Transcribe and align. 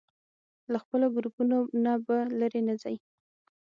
له 0.71 0.77
خپلو 0.83 1.05
ګروپونو 1.15 1.57
نه 1.83 1.93
به 2.05 2.17
لرې 2.39 2.61
نه 2.67 2.75
ځئ. 2.81 2.95